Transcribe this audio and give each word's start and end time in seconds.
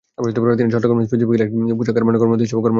তিনি 0.57 0.69
চট্টগ্রামে 0.73 0.99
প্যাসিফিক 1.01 1.19
গ্রুপের 1.21 1.41
একটি 1.45 1.59
পোশাক 1.77 1.93
কারখানায় 1.95 2.19
কর্মকর্তা 2.21 2.43
হিসেবে 2.45 2.51
কর্মরত 2.51 2.51
ছিলেন। 2.51 2.69